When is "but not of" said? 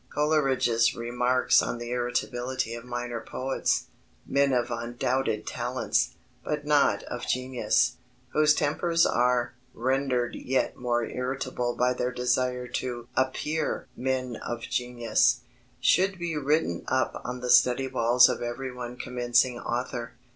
6.43-7.27